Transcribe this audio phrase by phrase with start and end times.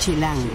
[0.00, 0.48] Chilango.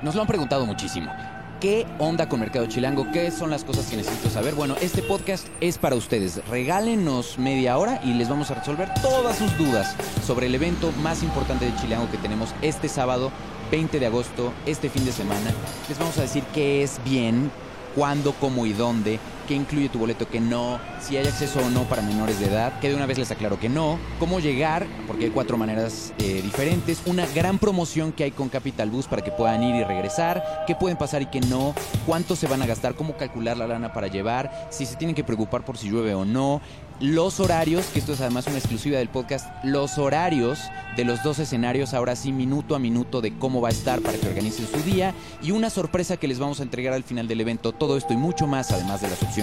[0.00, 1.12] Nos lo han preguntado muchísimo.
[1.60, 3.06] ¿Qué onda con Mercado Chilango?
[3.12, 4.54] ¿Qué son las cosas que necesito saber?
[4.54, 6.40] Bueno, este podcast es para ustedes.
[6.48, 9.94] Regálenos media hora y les vamos a resolver todas sus dudas
[10.26, 13.30] sobre el evento más importante de Chilango que tenemos este sábado
[13.70, 15.52] 20 de agosto, este fin de semana.
[15.86, 17.50] Les vamos a decir qué es bien,
[17.94, 21.84] cuándo, cómo y dónde, qué incluye tu boleto, qué no, si hay acceso o no
[21.84, 25.24] para menores de edad, que de una vez les aclaro que no, cómo llegar, porque
[25.24, 29.32] hay cuatro maneras eh, diferentes, una gran promoción que hay con Capital Bus para que
[29.32, 31.74] puedan ir y regresar, qué pueden pasar y qué no,
[32.04, 35.24] cuánto se van a gastar, cómo calcular la lana para llevar, si se tienen que
[35.24, 36.60] preocupar por si llueve o no,
[37.00, 40.58] los horarios, que esto es además una exclusiva del podcast, los horarios
[40.96, 44.18] de los dos escenarios, ahora sí, minuto a minuto de cómo va a estar para
[44.18, 47.40] que organicen su día y una sorpresa que les vamos a entregar al final del
[47.40, 47.70] evento.
[47.70, 49.37] Todo esto y mucho más, además de las opciones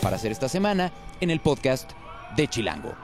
[0.00, 1.90] para hacer esta semana, en el podcast
[2.36, 2.94] de Chilango.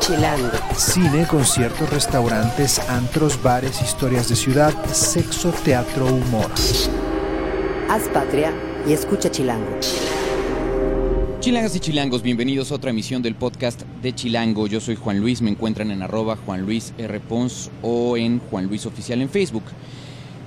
[0.00, 0.50] Chilango.
[0.76, 6.50] Cine, conciertos, restaurantes, antros, bares, historias de ciudad, sexo, teatro, humor.
[7.88, 8.52] Haz patria
[8.86, 9.80] y escucha Chilango.
[11.40, 14.66] Chilangas y chilangos, bienvenidos a otra emisión del podcast de Chilango.
[14.66, 17.20] Yo soy Juan Luis, me encuentran en arroba Juan Luis R.
[17.20, 19.62] Pons o en Juan Luis Oficial en Facebook.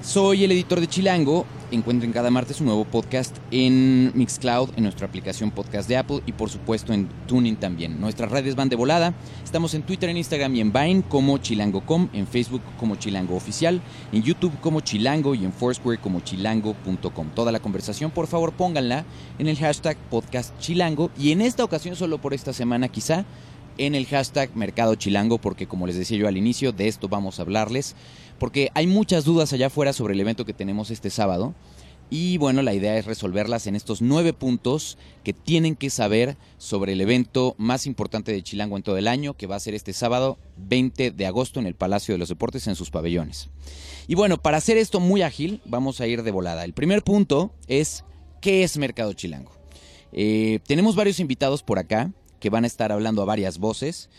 [0.01, 1.45] Soy el editor de Chilango.
[1.71, 6.31] Encuentren cada martes un nuevo podcast en Mixcloud, en nuestra aplicación podcast de Apple y
[6.31, 7.99] por supuesto en Tuning también.
[7.99, 9.13] Nuestras redes van de volada.
[9.43, 13.81] Estamos en Twitter, en Instagram y en Vine como chilango.com, en Facebook como Chilango Oficial,
[14.11, 17.29] en YouTube como Chilango y en Foursquare como chilango.com.
[17.35, 19.05] Toda la conversación, por favor, pónganla
[19.37, 23.25] en el hashtag podcast chilango y en esta ocasión, solo por esta semana quizá,
[23.79, 27.39] en el hashtag Mercado Chilango, porque como les decía yo al inicio, de esto vamos
[27.39, 27.95] a hablarles
[28.39, 31.53] porque hay muchas dudas allá afuera sobre el evento que tenemos este sábado.
[32.11, 36.93] Y bueno, la idea es resolverlas en estos nueve puntos que tienen que saber sobre
[36.93, 39.93] el evento más importante de Chilango en todo el año, que va a ser este
[39.93, 43.49] sábado 20 de agosto en el Palacio de los Deportes en sus pabellones.
[44.07, 46.65] Y bueno, para hacer esto muy ágil, vamos a ir de volada.
[46.65, 48.03] El primer punto es,
[48.41, 49.51] ¿qué es Mercado Chilango?
[50.11, 54.09] Eh, tenemos varios invitados por acá que van a estar hablando a varias voces.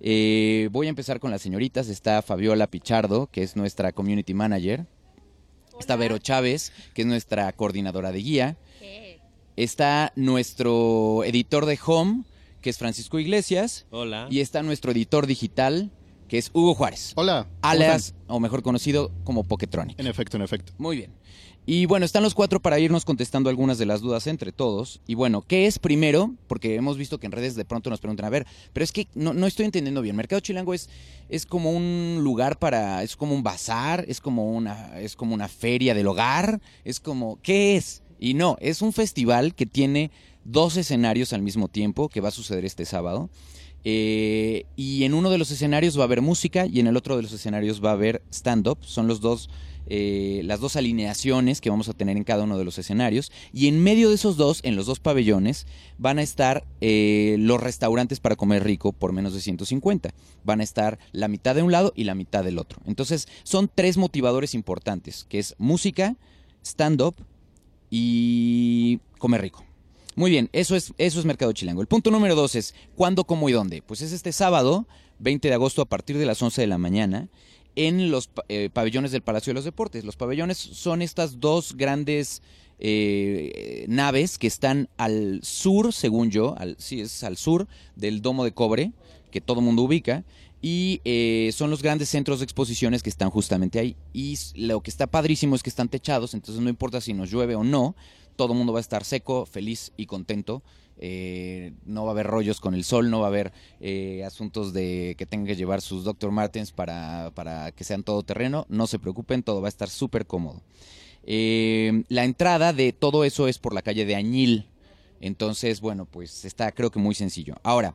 [0.00, 1.88] Eh, voy a empezar con las señoritas.
[1.88, 4.86] Está Fabiola Pichardo, que es nuestra community manager.
[5.78, 8.56] Está Vero Chávez, que es nuestra coordinadora de guía.
[9.56, 12.24] Está nuestro editor de home,
[12.62, 13.86] que es Francisco Iglesias.
[13.90, 14.26] Hola.
[14.30, 15.90] Y está nuestro editor digital,
[16.28, 17.12] que es Hugo Juárez.
[17.16, 17.44] Hola.
[17.44, 18.24] ¿cómo Alias, están?
[18.28, 19.98] o mejor conocido como Poketronic.
[19.98, 20.72] En efecto, en efecto.
[20.78, 21.12] Muy bien.
[21.66, 25.00] Y bueno, están los cuatro para irnos contestando algunas de las dudas entre todos.
[25.06, 26.34] Y bueno, ¿qué es primero?
[26.46, 29.06] Porque hemos visto que en redes de pronto nos preguntan, a ver, pero es que
[29.14, 30.16] no, no estoy entendiendo bien.
[30.16, 30.88] Mercado Chilango es,
[31.28, 35.48] es como un lugar para, es como un bazar, es como una, es como una
[35.48, 38.02] feria del hogar, es como, ¿qué es?
[38.18, 40.10] Y no, es un festival que tiene
[40.44, 43.30] dos escenarios al mismo tiempo, que va a suceder este sábado.
[43.84, 47.16] Eh, y en uno de los escenarios va a haber música y en el otro
[47.16, 48.78] de los escenarios va a haber stand-up.
[48.82, 49.48] Son los dos,
[49.86, 53.32] eh, las dos alineaciones que vamos a tener en cada uno de los escenarios.
[53.52, 55.66] Y en medio de esos dos, en los dos pabellones,
[55.98, 60.10] van a estar eh, los restaurantes para comer rico por menos de 150.
[60.44, 62.80] Van a estar la mitad de un lado y la mitad del otro.
[62.86, 66.16] Entonces, son tres motivadores importantes, que es música,
[66.62, 67.14] stand-up
[67.90, 69.69] y comer rico.
[70.16, 71.80] Muy bien, eso es, eso es Mercado Chilango.
[71.80, 73.80] El punto número dos es ¿cuándo, cómo y dónde?
[73.82, 74.86] Pues es este sábado,
[75.20, 77.28] 20 de agosto, a partir de las 11 de la mañana,
[77.76, 80.04] en los eh, pabellones del Palacio de los Deportes.
[80.04, 82.42] Los pabellones son estas dos grandes
[82.78, 88.44] eh, naves que están al sur, según yo, al, sí, es al sur del Domo
[88.44, 88.92] de Cobre,
[89.30, 90.24] que todo mundo ubica.
[90.62, 93.96] Y eh, son los grandes centros de exposiciones que están justamente ahí.
[94.12, 97.54] Y lo que está padrísimo es que están techados, entonces no importa si nos llueve
[97.54, 97.94] o no,
[98.40, 100.62] todo el mundo va a estar seco, feliz y contento.
[100.96, 104.72] Eh, no va a haber rollos con el sol, no va a haber eh, asuntos
[104.72, 106.30] de que tengan que llevar sus Dr.
[106.30, 108.64] Martens para, para que sean todo terreno.
[108.70, 110.62] No se preocupen, todo va a estar súper cómodo.
[111.24, 114.70] Eh, la entrada de todo eso es por la calle de Añil.
[115.20, 117.56] Entonces, bueno, pues está creo que muy sencillo.
[117.62, 117.94] Ahora,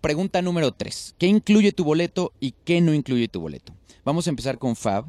[0.00, 1.16] pregunta número 3.
[1.18, 3.74] ¿Qué incluye tu boleto y qué no incluye tu boleto?
[4.04, 5.06] Vamos a empezar con Fab.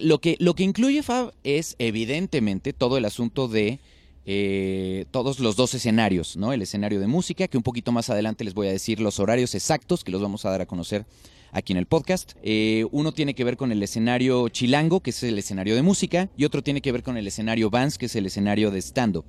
[0.00, 3.80] Lo que, lo que incluye Fab es evidentemente todo el asunto de
[4.26, 6.52] eh, todos los dos escenarios, ¿no?
[6.52, 9.54] El escenario de música, que un poquito más adelante les voy a decir los horarios
[9.54, 11.06] exactos que los vamos a dar a conocer
[11.52, 12.32] aquí en el podcast.
[12.42, 16.28] Eh, uno tiene que ver con el escenario chilango, que es el escenario de música,
[16.36, 19.24] y otro tiene que ver con el escenario Vans, que es el escenario de stand-up.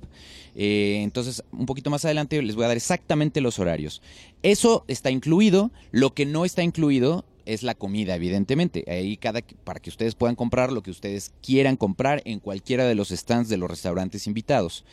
[0.54, 4.02] Eh, entonces, un poquito más adelante les voy a dar exactamente los horarios.
[4.42, 8.84] Eso está incluido, lo que no está incluido es la comida, evidentemente.
[8.86, 12.94] Ahí cada para que ustedes puedan comprar lo que ustedes quieran comprar en cualquiera de
[12.94, 14.84] los stands de los restaurantes invitados.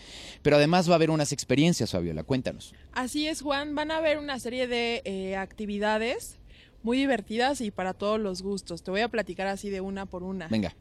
[0.42, 2.74] Pero además va a haber unas experiencias, Fabiola, cuéntanos.
[2.94, 6.40] Así es, Juan, van a haber una serie de eh, actividades
[6.84, 8.84] muy divertidas y para todos los gustos.
[8.84, 10.48] Te voy a platicar así de una por una.
[10.48, 10.74] Venga.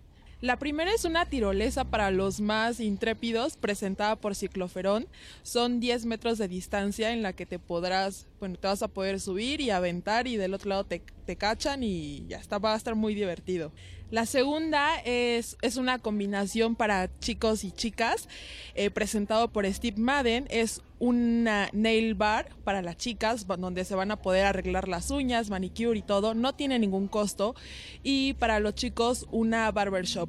[0.42, 5.06] La primera es una tirolesa para los más intrépidos, presentada por Cicloferón.
[5.42, 9.18] Son 10 metros de distancia en la que te podrás, bueno, te vas a poder
[9.18, 12.76] subir y aventar y del otro lado te, te cachan y ya está, va a
[12.76, 13.72] estar muy divertido.
[14.10, 18.28] La segunda es, es una combinación para chicos y chicas,
[18.76, 20.46] eh, presentado por Steve Madden.
[20.48, 25.50] Es una nail bar para las chicas, donde se van a poder arreglar las uñas,
[25.50, 26.34] manicure y todo.
[26.34, 27.56] No tiene ningún costo.
[28.04, 30.28] Y para los chicos, una barbershop.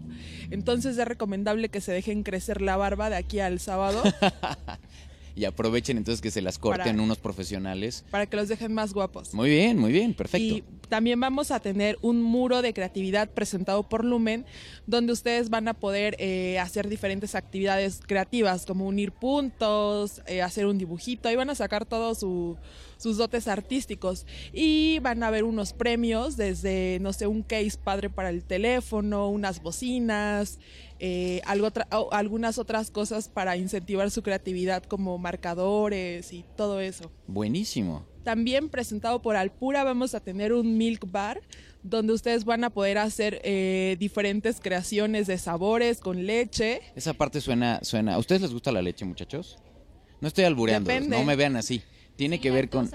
[0.50, 4.02] Entonces es recomendable que se dejen crecer la barba de aquí al sábado.
[5.38, 8.04] y aprovechen entonces que se las corten Para- unos profesionales.
[8.10, 9.34] para que los dejen más guapos.
[9.36, 10.56] Muy bien, muy bien, perfecto.
[10.56, 14.46] Y también vamos a tener un muro de creatividad presentado por Lumen,
[14.88, 20.66] donde ustedes van a poder eh, hacer diferentes actividades creativas, como unir puntos, eh, hacer
[20.66, 22.58] un dibujito, ahí van a sacar todos su-
[22.98, 24.26] sus dotes artísticos.
[24.54, 29.30] Y van a haber unos premios, desde, no sé, un case padre para el teléfono,
[29.30, 30.58] unas bocinas,
[31.00, 31.70] eh, algo
[32.12, 37.12] algunas otras cosas para incentivar su creatividad, como marcadores y todo eso.
[37.28, 38.06] Buenísimo.
[38.24, 41.42] También presentado por Alpura vamos a tener un milk bar
[41.84, 46.82] donde ustedes van a poder hacer eh, diferentes creaciones de sabores con leche.
[46.96, 48.16] Esa parte suena, suena.
[48.16, 49.58] ¿A ustedes les gusta la leche, muchachos?
[50.20, 51.82] No estoy albureando, no me vean así.
[52.16, 52.90] Tiene que ver con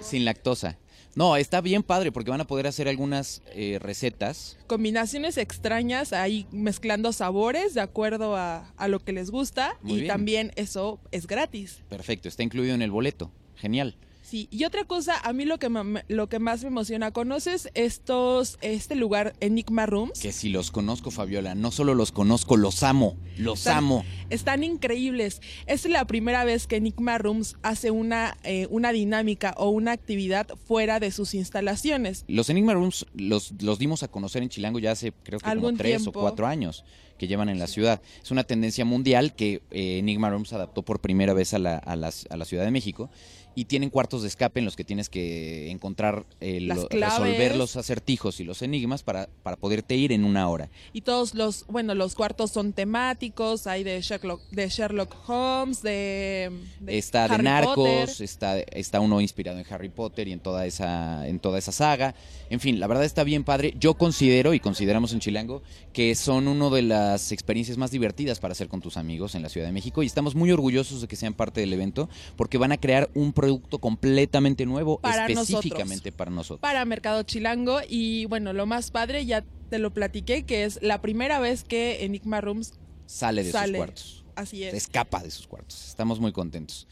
[0.00, 0.78] sin lactosa.
[1.16, 4.58] No, está bien padre porque van a poder hacer algunas eh, recetas.
[4.66, 9.96] Combinaciones extrañas ahí mezclando sabores de acuerdo a, a lo que les gusta Muy y
[10.02, 10.08] bien.
[10.08, 11.82] también eso es gratis.
[11.88, 13.32] Perfecto, está incluido en el boleto.
[13.56, 13.96] Genial.
[14.28, 15.70] Sí, y otra cosa, a mí lo que,
[16.08, 20.18] lo que más me emociona, ¿conoces estos, este lugar Enigma Rooms?
[20.18, 23.16] Que si los conozco, Fabiola, no solo los conozco, los amo.
[23.38, 24.04] Los Están- amo.
[24.28, 25.40] Están increíbles.
[25.66, 30.48] Es la primera vez que Enigma Rooms hace una, eh, una dinámica o una actividad
[30.66, 32.24] fuera de sus instalaciones.
[32.26, 35.72] Los Enigma Rooms los, los dimos a conocer en Chilango ya hace creo que como
[35.74, 36.18] tres tiempo.
[36.18, 36.84] o cuatro años
[37.18, 38.02] que llevan en la ciudad.
[38.22, 41.96] Es una tendencia mundial que eh, Enigma Rooms adaptó por primera vez a la, a,
[41.96, 43.08] las- a la Ciudad de México
[43.56, 47.74] y tienen cuartos de escape en los que tienes que encontrar, eh, lo- resolver los
[47.76, 50.68] acertijos y los enigmas para, para poderte ir en una hora.
[50.92, 56.50] Y todos los, bueno, los cuartos son temáticos, hay de Sherlock, de Sherlock Holmes, de,
[56.80, 58.10] de está de Narcos, Potter.
[58.24, 62.14] está, está uno inspirado en Harry Potter y en toda esa, en toda esa saga.
[62.50, 63.74] En fin, la verdad está bien padre.
[63.80, 65.62] Yo considero y consideramos en Chilango
[65.94, 69.48] que son una de las experiencias más divertidas para hacer con tus amigos en la
[69.48, 72.72] Ciudad de México y estamos muy orgullosos de que sean parte del evento porque van
[72.72, 76.60] a crear un producto completamente nuevo Para específicamente para nosotros.
[76.60, 81.00] para Mercado Chilango y bueno, lo más padre, ya te lo platiqué, que es la
[81.00, 82.74] primera vez que Enigma Rooms,
[83.06, 83.68] Sale de sale.
[83.72, 84.24] sus cuartos.
[84.34, 84.74] así se es.
[84.74, 85.86] escapa de sus cuartos.
[85.88, 86.86] Estamos muy contentos.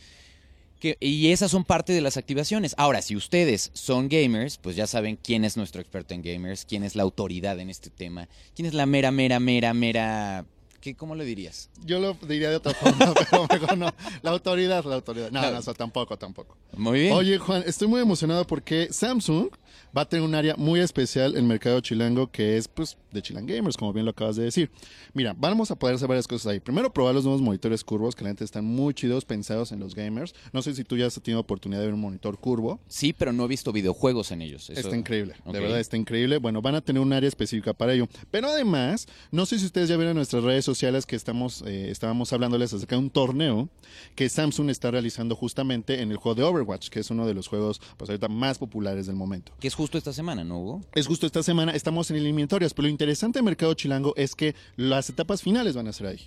[0.80, 2.74] Que- y esas son parte de las activaciones.
[2.76, 6.82] Ahora, si ustedes son gamers, pues ya saben quién es nuestro experto en gamers, quién
[6.84, 10.44] es la autoridad en este tema, quién es la mera, mera, mera, mera...
[10.84, 11.70] ¿qué, ¿Cómo le dirías?
[11.86, 13.92] Yo lo diría de otra forma, pero mejor no.
[14.22, 15.30] La autoridad, la autoridad.
[15.30, 15.50] No, No.
[15.50, 16.58] no, tampoco, tampoco.
[16.76, 17.12] Muy bien.
[17.14, 19.48] Oye, Juan, estoy muy emocionado porque Samsung
[19.96, 23.46] va a tener un área muy especial en mercado chilango que es, pues, de Chilang
[23.46, 24.68] Gamers, como bien lo acabas de decir.
[25.12, 26.58] Mira, vamos a poder hacer varias cosas ahí.
[26.58, 29.94] Primero, probar los nuevos monitores curvos, que la neta están muy chidos, pensados en los
[29.94, 30.34] gamers.
[30.52, 32.80] No sé si tú ya has tenido oportunidad de ver un monitor curvo.
[32.88, 34.68] Sí, pero no he visto videojuegos en ellos.
[34.70, 36.38] Eso- Está increíble, de verdad está increíble.
[36.38, 38.08] Bueno, van a tener un área específica para ello.
[38.32, 41.90] Pero además, no sé si ustedes ya vieron en nuestras redes sociales que estamos, eh,
[41.90, 43.68] estábamos hablándoles acerca de un torneo
[44.16, 47.46] que Samsung está realizando justamente en el juego de Overwatch, que es uno de los
[47.46, 49.52] juegos pues ahorita más populares del momento.
[49.60, 50.80] Que es justo esta semana, ¿no, Hugo?
[50.94, 54.54] Es justo esta semana, estamos en eliminatorias, pero lo interesante de Mercado Chilango es que
[54.76, 56.20] las etapas finales van a ser ahí.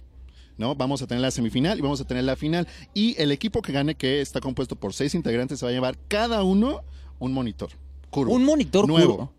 [0.58, 0.76] ¿No?
[0.76, 2.68] Vamos a tener la semifinal y vamos a tener la final.
[2.94, 5.98] Y el equipo que gane, que está compuesto por seis integrantes, se va a llevar
[6.08, 6.82] cada uno
[7.18, 7.70] un monitor.
[8.12, 8.34] Curvo.
[8.34, 9.18] Un monitor nuevo.
[9.18, 9.34] curvo.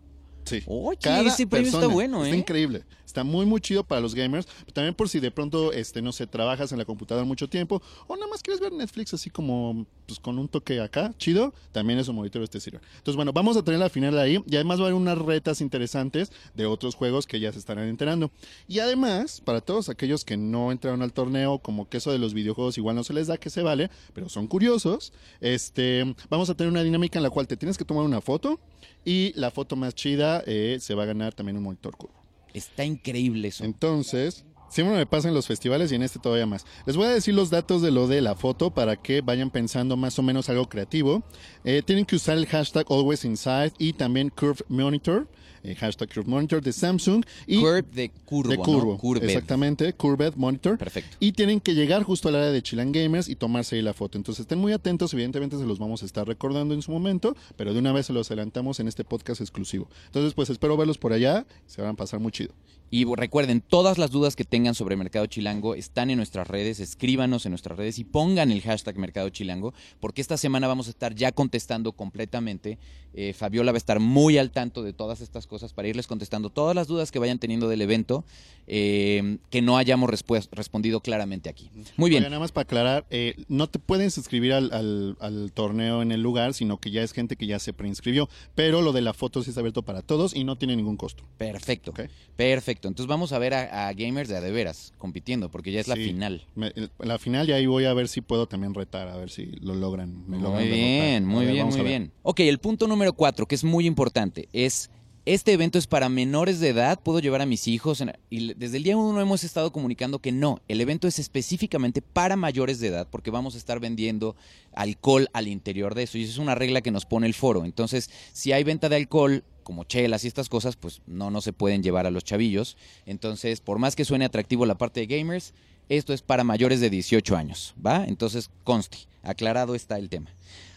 [0.44, 0.62] Sí.
[0.66, 2.38] Oye, ese premio está bueno, Está ¿eh?
[2.38, 2.82] increíble.
[3.08, 4.46] Está muy, muy chido para los gamers.
[4.60, 7.80] Pero también por si de pronto, este, no sé, trabajas en la computadora mucho tiempo
[8.06, 11.98] o nada más quieres ver Netflix así como pues, con un toque acá, chido, también
[11.98, 12.82] esos monitores te sirven.
[12.98, 15.62] Entonces, bueno, vamos a tener la final ahí y además va a haber unas retas
[15.62, 18.30] interesantes de otros juegos que ya se estarán enterando.
[18.68, 22.34] Y además, para todos aquellos que no entraron al torneo, como que eso de los
[22.34, 26.54] videojuegos igual no se les da que se vale, pero son curiosos, este, vamos a
[26.54, 28.60] tener una dinámica en la cual te tienes que tomar una foto
[29.02, 32.17] y la foto más chida eh, se va a ganar también un monitor curvo.
[32.54, 33.64] Está increíble eso.
[33.64, 36.66] Entonces, Siempre me pasa en los festivales y en este todavía más.
[36.84, 39.96] Les voy a decir los datos de lo de la foto para que vayan pensando
[39.96, 41.22] más o menos algo creativo.
[41.64, 45.26] Eh, tienen que usar el hashtag Always Inside y también Curve Monitor.
[45.68, 47.24] Eh, hashtag Curve Monitor de Samsung.
[47.46, 48.62] Y Curve de curvo, de ¿no?
[48.62, 48.98] curvo.
[48.98, 49.24] Curved.
[49.24, 50.78] Exactamente, Curved Monitor.
[50.78, 51.16] Perfecto.
[51.20, 54.16] Y tienen que llegar justo al área de Chilan Gamers y tomarse ahí la foto.
[54.18, 57.74] Entonces estén muy atentos, evidentemente se los vamos a estar recordando en su momento, pero
[57.74, 59.88] de una vez se los adelantamos en este podcast exclusivo.
[60.06, 62.54] Entonces pues espero verlos por allá, se van a pasar muy chido.
[62.90, 67.44] Y recuerden, todas las dudas que tengan sobre Mercado Chilango están en nuestras redes, escríbanos
[67.44, 71.14] en nuestras redes y pongan el hashtag Mercado Chilango, porque esta semana vamos a estar
[71.14, 72.78] ya contestando completamente.
[73.12, 76.50] Eh, Fabiola va a estar muy al tanto de todas estas cosas para irles contestando
[76.50, 78.24] todas las dudas que vayan teniendo del evento
[78.66, 81.70] eh, que no hayamos respondido claramente aquí.
[81.96, 82.22] Muy bien.
[82.22, 86.12] Oiga, nada más para aclarar, eh, no te pueden inscribir al, al- al torneo en
[86.12, 89.14] el lugar, sino que ya es gente que ya se preinscribió, pero lo de la
[89.14, 91.24] foto sí está abierto para todos y no tiene ningún costo.
[91.38, 91.94] Perfecto.
[92.36, 92.88] Perfecto.
[92.88, 95.88] Entonces vamos a ver a, a gamers de a de veras compitiendo, porque ya es
[95.88, 96.46] la final.
[96.54, 99.46] Me- la final y ahí voy a ver si puedo también retar, a ver si
[99.60, 100.24] lo logran.
[100.28, 102.12] me Muy bien, muy ver, bien, muy bien.
[102.22, 104.90] Ok, el punto número cuatro, que es muy importante, es
[105.34, 108.02] este evento es para menores de edad, puedo llevar a mis hijos.
[108.30, 112.34] y desde el día uno hemos estado comunicando que no, el evento es específicamente para
[112.34, 114.36] mayores de edad, porque vamos a estar vendiendo
[114.72, 116.16] alcohol al interior de eso.
[116.16, 117.66] Y eso es una regla que nos pone el foro.
[117.66, 121.52] Entonces, si hay venta de alcohol, como chelas y estas cosas, pues no, no se
[121.52, 122.78] pueden llevar a los chavillos.
[123.04, 125.52] Entonces, por más que suene atractivo la parte de gamers,
[125.90, 128.02] esto es para mayores de 18 años, ¿va?
[128.06, 130.30] Entonces, conste, aclarado está el tema.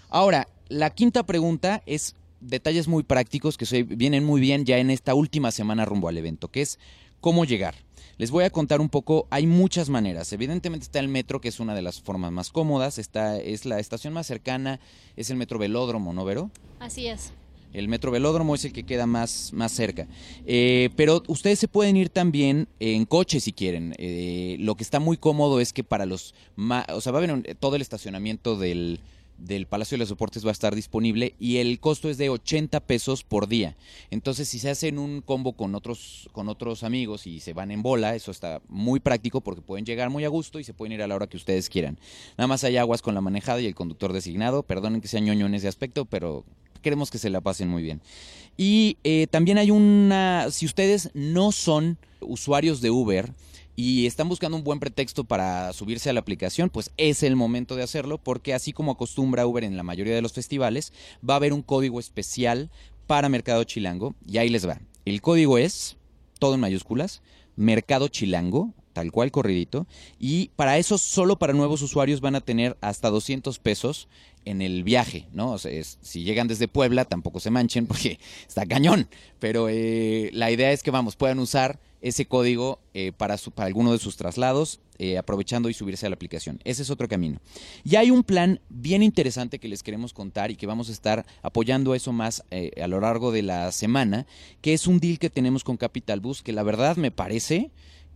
[0.09, 5.13] Ahora, la quinta pregunta es detalles muy prácticos que vienen muy bien ya en esta
[5.13, 6.79] última semana rumbo al evento, que es
[7.21, 7.75] cómo llegar.
[8.17, 10.31] Les voy a contar un poco, hay muchas maneras.
[10.33, 13.79] Evidentemente está el metro, que es una de las formas más cómodas, está, es la
[13.79, 14.79] estación más cercana,
[15.15, 16.51] es el metro velódromo, ¿no, Vero?
[16.79, 17.31] Así es.
[17.73, 20.05] El metro velódromo es el que queda más, más cerca.
[20.45, 23.95] Eh, pero ustedes se pueden ir también en coche si quieren.
[23.97, 26.35] Eh, lo que está muy cómodo es que para los...
[26.89, 28.99] o sea, va a haber un- todo el estacionamiento del,
[29.45, 32.79] del Palacio de los Deportes va a estar disponible y el costo es de 80
[32.81, 33.75] pesos por día.
[34.09, 37.81] Entonces, si se hacen un combo con otros, con otros amigos y se van en
[37.81, 41.01] bola, eso está muy práctico porque pueden llegar muy a gusto y se pueden ir
[41.01, 41.99] a la hora que ustedes quieran.
[42.37, 44.63] Nada más hay aguas con la manejada y el conductor designado.
[44.63, 46.45] Perdonen que sea ñoño en ese aspecto, pero
[46.81, 48.01] queremos que se la pasen muy bien.
[48.57, 53.33] Y eh, también hay una, si ustedes no son usuarios de Uber
[53.75, 57.75] y están buscando un buen pretexto para subirse a la aplicación, pues es el momento
[57.75, 60.93] de hacerlo porque así como acostumbra Uber en la mayoría de los festivales,
[61.27, 62.69] va a haber un código especial
[63.07, 64.81] para Mercado Chilango y ahí les va.
[65.05, 65.97] El código es,
[66.39, 67.21] todo en mayúsculas,
[67.55, 69.87] Mercado Chilango, tal cual corridito,
[70.19, 74.07] y para eso solo para nuevos usuarios van a tener hasta 200 pesos
[74.45, 75.51] en el viaje, ¿no?
[75.51, 79.07] O sea, es- si llegan desde Puebla, tampoco se manchen porque está cañón,
[79.39, 83.67] pero eh, la idea es que, vamos, puedan usar ese código eh, para, su- para
[83.67, 86.59] alguno de sus traslados, eh, aprovechando y subirse a la aplicación.
[86.63, 87.39] Ese es otro camino.
[87.83, 91.25] Y hay un plan bien interesante que les queremos contar y que vamos a estar
[91.43, 94.25] apoyando eso más eh, a lo largo de la semana,
[94.61, 97.69] que es un deal que tenemos con Capital Bus, que la verdad me parece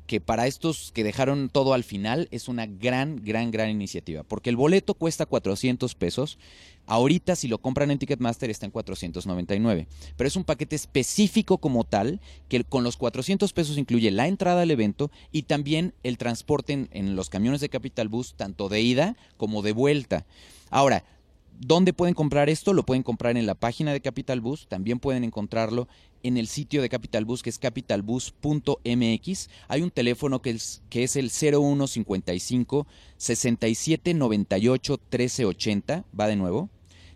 [0.07, 4.23] que para estos que dejaron todo al final es una gran, gran, gran iniciativa.
[4.23, 6.37] Porque el boleto cuesta 400 pesos.
[6.85, 9.87] Ahorita si lo compran en Ticketmaster está en 499.
[10.15, 14.61] Pero es un paquete específico como tal que con los 400 pesos incluye la entrada
[14.61, 18.81] al evento y también el transporte en, en los camiones de Capital Bus, tanto de
[18.81, 20.25] ida como de vuelta.
[20.69, 21.03] Ahora,
[21.59, 22.73] ¿Dónde pueden comprar esto?
[22.73, 25.87] Lo pueden comprar en la página de Capital Bus, también pueden encontrarlo
[26.23, 29.49] en el sitio de Capital Bus que es capitalbus.mx.
[29.67, 36.69] Hay un teléfono que es, que es el 0155 6798 1380, va de nuevo.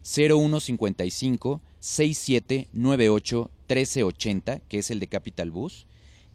[0.03, 5.87] 0155 6798 1380, que es el de Capital Bus.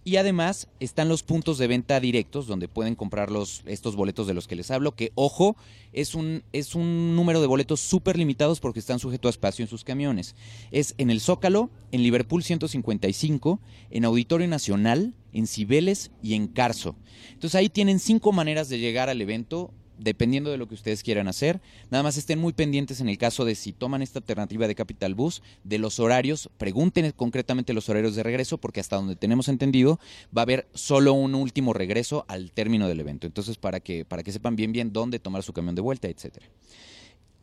[0.07, 4.35] Y además están los puntos de venta directos donde pueden comprar los, estos boletos de
[4.35, 5.57] los que les hablo, que ojo,
[5.95, 9.69] es un, es un número de boletos súper limitados porque están sujetos a espacio en
[9.71, 10.37] sus camiones.
[10.71, 16.97] Es en el Zócalo, en Liverpool 155, en Auditorio Nacional, en Cibeles y en Carso.
[17.33, 21.29] Entonces ahí tienen cinco maneras de llegar al evento dependiendo de lo que ustedes quieran
[21.29, 21.61] hacer.
[21.91, 25.15] Nada más estén muy pendientes en el caso de si toman esta alternativa de Capital
[25.15, 29.99] Bus, de los horarios, pregunten concretamente los horarios de regreso, porque hasta donde tenemos entendido
[30.37, 33.27] va a haber solo un último regreso al término del evento.
[33.27, 36.47] Entonces, para que, para que sepan bien bien dónde tomar su camión de vuelta, etcétera.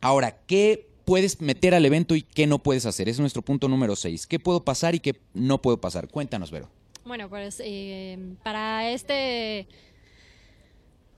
[0.00, 3.08] Ahora, ¿qué puedes meter al evento y qué no puedes hacer?
[3.08, 4.26] Es nuestro punto número 6.
[4.26, 6.08] ¿Qué puedo pasar y qué no puedo pasar?
[6.08, 6.68] Cuéntanos, Vero.
[7.04, 9.66] Bueno, pues eh, para este...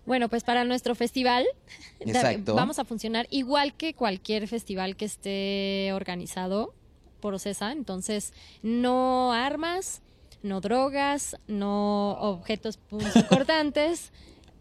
[0.07, 1.47] Bueno, pues para nuestro festival
[2.01, 2.55] Exacto.
[2.55, 6.75] vamos a funcionar igual que cualquier festival que esté organizado
[7.21, 7.73] por OCESA.
[7.73, 8.33] Entonces,
[8.63, 10.03] no armas,
[10.43, 14.13] no drogas, no objetos punzocortantes.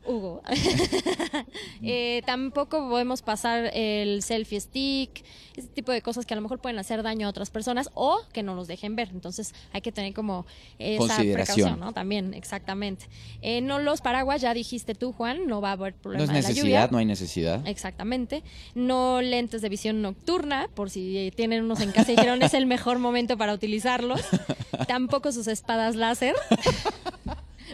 [0.05, 0.41] Hugo.
[1.85, 5.23] Eh, tampoco podemos pasar el selfie stick,
[5.55, 8.21] ese tipo de cosas que a lo mejor pueden hacer daño a otras personas o
[8.31, 9.09] que no nos dejen ver.
[9.09, 10.45] Entonces hay que tener como
[10.79, 11.33] esa Consideración.
[11.33, 11.91] precaución, ¿no?
[11.93, 13.07] También, exactamente.
[13.41, 16.29] Eh, no los paraguas, ya dijiste tú, Juan, no va a haber No problema es
[16.29, 16.63] de la lluvia.
[16.63, 17.67] necesidad, no hay necesidad.
[17.67, 18.43] Exactamente.
[18.75, 22.65] No lentes de visión nocturna, por si tienen unos en casa y dijeron es el
[22.65, 24.21] mejor momento para utilizarlos.
[24.87, 26.33] Tampoco sus espadas láser,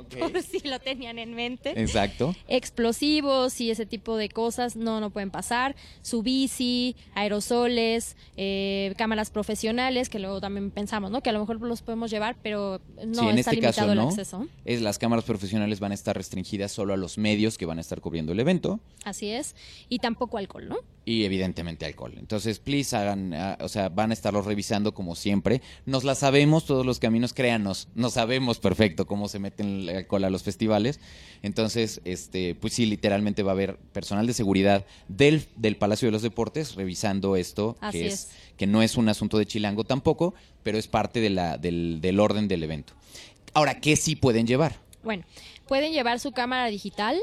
[0.20, 1.80] por si lo tenían en mente.
[1.80, 2.36] Exacto.
[2.48, 5.76] Explosivos y ese tipo de cosas no, no pueden pasar.
[6.02, 11.22] Su bici, aerosoles, eh, cámaras profesionales, que luego también pensamos, ¿no?
[11.22, 13.92] Que a lo mejor los podemos llevar, pero no sí, en está este limitado caso
[13.92, 14.10] el no.
[14.10, 14.48] acceso.
[14.66, 17.82] Es, las cámaras profesionales van a estar restringidas solo a los medios que van a
[17.82, 19.56] estar cubriendo el evento Así es.
[19.88, 20.78] Y tampoco alcohol, ¿no?
[21.10, 22.14] y evidentemente alcohol.
[22.20, 25.64] Entonces, please hagan, ah, o sea, van a estarlos revisando como siempre.
[25.88, 30.30] Nos la sabemos todos los caminos, créanos, no sabemos perfecto cómo se meten alcohol a
[30.30, 31.00] los festivales.
[31.42, 36.12] Entonces, este, pues sí, literalmente va a haber personal de seguridad del, del Palacio de
[36.12, 38.30] los Deportes revisando esto, Así que es.
[38.58, 42.20] que no es un asunto de chilango tampoco, pero es parte de la, del, del
[42.20, 42.94] orden del evento.
[43.54, 44.76] Ahora, ¿qué sí pueden llevar?
[45.04, 45.24] Bueno,
[45.68, 47.18] pueden llevar su cámara digital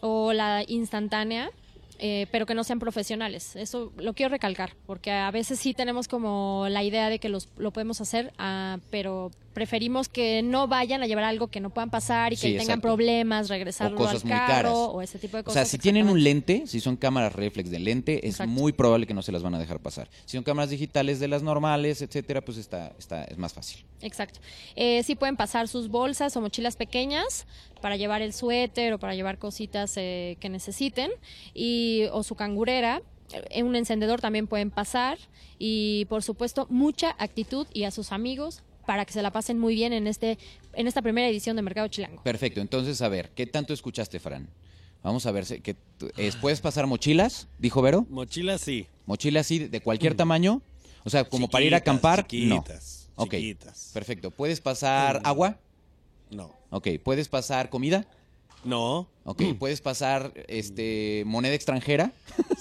[0.00, 1.50] o la instantánea,
[1.98, 3.54] eh, pero que no sean profesionales.
[3.54, 7.48] Eso lo quiero recalcar, porque a veces sí tenemos como la idea de que los,
[7.56, 11.90] lo podemos hacer, ah, pero preferimos que no vayan a llevar algo que no puedan
[11.90, 12.82] pasar y que Sí, tengan exacto.
[12.82, 14.72] problemas, regresarlo O cosas al muy carro caras.
[14.74, 15.54] o ese tipo de O cosas.
[15.68, 18.50] sea, si tienen un lente, si son cámaras reflex de lente, es Exacto.
[18.52, 20.08] muy probable que no se las van a dejar pasar.
[20.24, 23.84] Si son cámaras digitales de las normales, etcétera, pues está, está, es más fácil.
[24.00, 24.40] Exacto.
[24.76, 27.46] Eh, sí pueden pasar sus bolsas o mochilas pequeñas
[27.80, 31.10] para llevar el suéter o para llevar cositas eh, que necesiten
[31.54, 33.02] y o su cangurera.
[33.50, 35.18] Eh, un encendedor también pueden pasar
[35.58, 39.74] y por supuesto mucha actitud y a sus amigos para que se la pasen muy
[39.74, 40.38] bien en este
[40.74, 42.22] en esta primera edición de Mercado Chilango.
[42.22, 44.48] Perfecto, entonces, a ver, ¿qué tanto escuchaste, Fran?
[45.02, 45.74] Vamos a ver, que,
[46.40, 47.48] ¿puedes pasar mochilas?
[47.58, 48.06] Dijo Vero.
[48.08, 48.86] Mochila sí.
[49.06, 50.62] ¿Mochilas sí, de cualquier tamaño?
[51.04, 53.10] O sea, como para ir a acampar, Chiquitas.
[53.16, 53.24] no.
[53.24, 53.90] Ok, Chiquitas.
[53.92, 54.30] perfecto.
[54.30, 55.58] ¿Puedes pasar agua?
[56.30, 56.52] No.
[56.70, 58.06] Ok, ¿puedes pasar comida?
[58.64, 59.08] No.
[59.24, 62.12] Ok, ¿puedes pasar este moneda extranjera?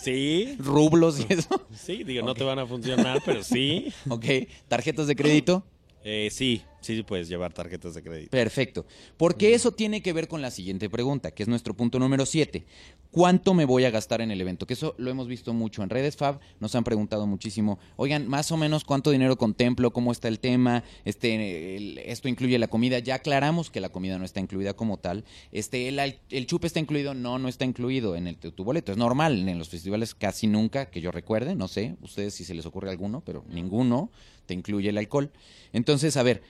[0.02, 0.56] Sí.
[0.60, 1.68] Rublos y eso.
[1.76, 3.94] Sí, digo, no te van a funcionar, pero sí.
[4.10, 4.26] Ok,
[4.68, 5.64] tarjetas de crédito.
[6.04, 8.32] Eh, sí, sí sí puedes llevar tarjetas de crédito.
[8.32, 8.86] Perfecto.
[9.18, 12.66] Porque eso tiene que ver con la siguiente pregunta, que es nuestro punto número 7.
[13.12, 14.66] ¿Cuánto me voy a gastar en el evento?
[14.66, 18.52] Que eso lo hemos visto mucho en redes Fab, nos han preguntado muchísimo, oigan, más
[18.54, 23.00] o menos cuánto dinero contemplo, cómo está el tema, este, el- esto incluye la comida,
[23.00, 26.80] ya aclaramos que la comida no está incluida como tal, este, el, el chupe está
[26.80, 30.48] incluido, no, no está incluido en el, tu boleto, es normal, en los festivales casi
[30.48, 34.10] nunca, que yo recuerde, no sé, ustedes si se les ocurre alguno, pero ninguno
[34.46, 35.32] te incluye el alcohol.
[35.74, 36.42] Entonces, a ver,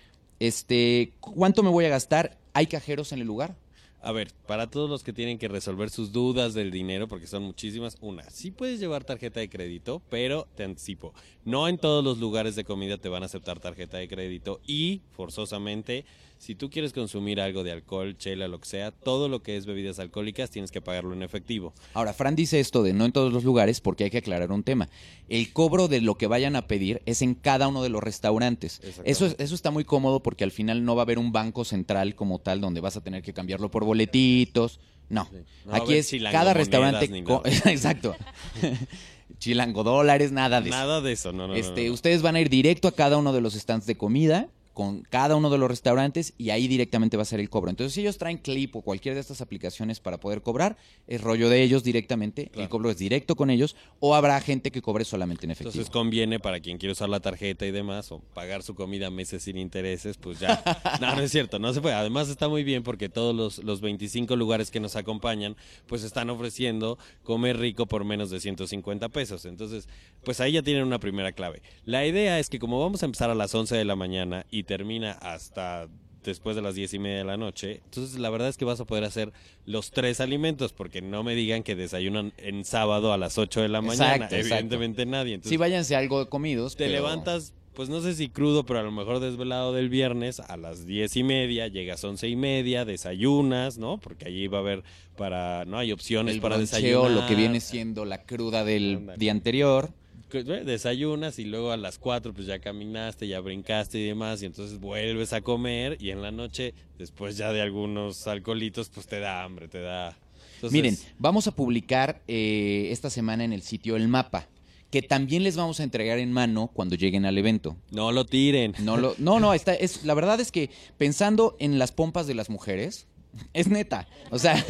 [0.41, 2.35] este, ¿cuánto me voy a gastar?
[2.53, 3.53] ¿Hay cajeros en el lugar?
[4.03, 7.43] A ver, para todos los que tienen que resolver sus dudas del dinero, porque son
[7.43, 11.13] muchísimas, una, sí puedes llevar tarjeta de crédito, pero te anticipo,
[11.45, 15.01] no en todos los lugares de comida te van a aceptar tarjeta de crédito y,
[15.11, 16.05] forzosamente,
[16.39, 19.67] si tú quieres consumir algo de alcohol, chela, lo que sea, todo lo que es
[19.67, 21.71] bebidas alcohólicas tienes que pagarlo en efectivo.
[21.93, 24.63] Ahora, Fran dice esto de no en todos los lugares porque hay que aclarar un
[24.63, 24.89] tema.
[25.29, 28.81] El cobro de lo que vayan a pedir es en cada uno de los restaurantes.
[29.05, 31.63] Eso, es- eso está muy cómodo porque al final no va a haber un banco
[31.63, 34.79] central como tal donde vas a tener que cambiarlo por boletitos.
[35.09, 35.37] No, Sí.
[35.71, 37.05] Aquí es cada restaurante...
[37.65, 38.15] Exacto.
[39.37, 40.77] Chilango dólares, nada de eso.
[40.77, 41.93] Nada de eso, no, no, no, Este, no.
[41.93, 45.35] Ustedes van a ir directo a cada uno de los stands de comida con cada
[45.35, 47.69] uno de los restaurantes y ahí directamente va a ser el cobro.
[47.69, 51.49] Entonces, si ellos traen Clip o cualquiera de estas aplicaciones para poder cobrar, es rollo
[51.49, 55.45] de ellos directamente, el cobro es directo con ellos, o habrá gente que cobre solamente
[55.45, 55.71] en efectivo.
[55.71, 59.43] Entonces conviene para quien quiere usar la tarjeta y demás, o pagar su comida meses
[59.43, 60.63] sin intereses, pues ya.
[61.01, 61.95] no, no es cierto, no se puede.
[61.95, 65.55] Además está muy bien porque todos los, los 25 lugares que nos acompañan,
[65.87, 69.45] pues están ofreciendo comer rico por menos de 150 pesos.
[69.45, 69.87] Entonces,
[70.23, 71.61] pues ahí ya tienen una primera clave.
[71.85, 74.60] La idea es que como vamos a empezar a las 11 de la mañana y
[74.63, 75.87] termina hasta
[76.23, 77.81] después de las diez y media de la noche.
[77.85, 79.33] Entonces, la verdad es que vas a poder hacer
[79.65, 83.69] los tres alimentos, porque no me digan que desayunan en sábado a las 8 de
[83.69, 84.13] la mañana.
[84.15, 84.55] Exacto, exacto.
[84.55, 85.33] Evidentemente nadie.
[85.35, 86.75] Entonces, sí, váyanse algo comidos.
[86.75, 90.39] te pero- levantas, pues no sé si crudo, pero a lo mejor desvelado del viernes
[90.41, 93.97] a las diez y media, llegas once y media, desayunas, ¿no?
[93.97, 94.83] Porque allí va a haber
[95.17, 97.11] para, no hay opciones el para broncheo, desayunar.
[97.11, 99.91] lo que viene siendo la cruda del día anterior.
[100.31, 104.79] Desayunas y luego a las 4 pues ya caminaste, ya brincaste y demás y entonces
[104.79, 109.43] vuelves a comer y en la noche después ya de algunos alcoholitos pues te da
[109.43, 110.17] hambre, te da...
[110.55, 114.47] Entonces, Miren, vamos a publicar eh, esta semana en el sitio el mapa
[114.91, 117.77] que también les vamos a entregar en mano cuando lleguen al evento.
[117.91, 118.75] No lo tiren.
[118.79, 122.35] No, lo, no, no, está, es, la verdad es que pensando en las pompas de
[122.35, 123.07] las mujeres,
[123.53, 124.07] es neta.
[124.29, 124.63] O sea,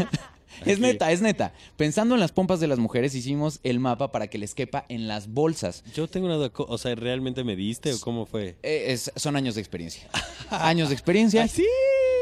[0.66, 1.54] es neta, es neta.
[1.78, 5.08] Pensando en las pompas de las mujeres, hicimos el mapa para que les quepa en
[5.08, 5.84] las bolsas.
[5.94, 8.58] Yo tengo una duda, o sea, ¿realmente me diste o cómo fue?
[8.64, 10.10] Eh, es- son años de experiencia.
[10.50, 11.48] años de experiencia.
[11.48, 11.66] sí?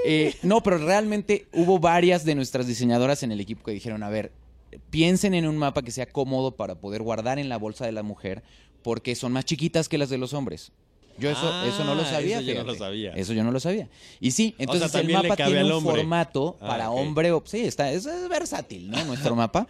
[0.06, 4.10] Eh, no, pero realmente hubo varias de nuestras diseñadoras en el equipo que dijeron, a
[4.10, 4.32] ver,
[4.90, 8.04] piensen en un mapa que sea cómodo para poder guardar en la bolsa de la
[8.04, 8.44] mujer,
[8.82, 10.72] porque son más chiquitas que las de los hombres.
[11.20, 12.40] Yo eso, Ah, eso no lo sabía.
[12.40, 13.12] eso yo no lo sabía.
[13.14, 13.88] Eso yo no lo sabía.
[14.20, 17.32] Y sí, entonces el mapa tiene un formato Ah, para hombre.
[17.46, 19.04] Sí, está, es, es versátil, ¿no?
[19.06, 19.68] Nuestro mapa.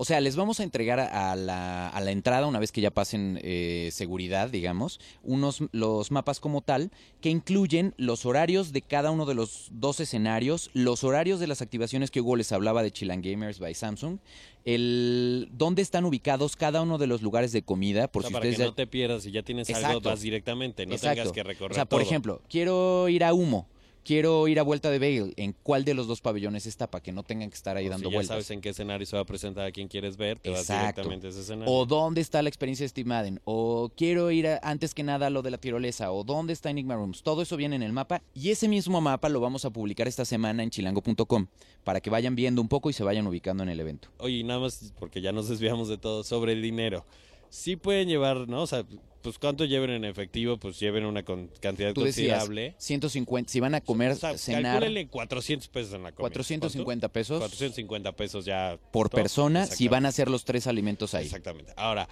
[0.00, 2.92] O sea, les vamos a entregar a la, a la entrada, una vez que ya
[2.92, 9.10] pasen eh, seguridad, digamos, unos los mapas como tal, que incluyen los horarios de cada
[9.10, 12.92] uno de los dos escenarios, los horarios de las activaciones que Hugo les hablaba de
[12.92, 14.18] Chilan Gamers by Samsung,
[14.64, 18.32] el dónde están ubicados cada uno de los lugares de comida, por O sea, si
[18.34, 20.08] para ustedes que ya- no te pierdas ya tienes algo, Exacto.
[20.10, 21.16] vas directamente, no Exacto.
[21.22, 22.08] tengas que recorrer O sea, por todo.
[22.08, 23.66] ejemplo, quiero ir a Humo,
[24.08, 27.12] quiero ir a Vuelta de Bale, ¿en cuál de los dos pabellones está para que
[27.12, 28.28] no tengan que estar ahí O dando si ya vueltas?
[28.36, 31.02] sabes en qué escenario se va a presentar a quien quieres ver, te vas Exacto.
[31.02, 31.70] directamente a ese escenario.
[31.74, 35.26] O dónde está la experiencia de Steve Madden, o quiero ir a- antes que nada
[35.26, 37.22] a lo de la tirolesa, o dónde está Enigma Rooms.
[37.22, 40.24] Todo eso viene en el mapa y ese mismo mapa lo vamos a publicar esta
[40.24, 41.46] semana en chilango.com
[41.84, 44.08] para que vayan viendo un poco y se vayan ubicando en el evento.
[44.20, 47.04] Oye, y nada más, porque ya nos desviamos de todo, sobre el dinero.
[47.50, 48.62] Sí pueden llevar, ¿no?
[48.62, 48.84] O sea,
[49.22, 52.74] pues cuánto lleven en efectivo, pues lleven una con- cantidad Tú decías, considerable.
[52.78, 56.22] 150, si van a comer, o sea, cenar calcúlenle 400 pesos en la comida.
[56.30, 58.78] 450 pesos 450 pesos ya.
[58.92, 61.24] por persona si van a hacer los tres alimentos ahí.
[61.24, 61.72] Exactamente.
[61.76, 62.08] Ahora,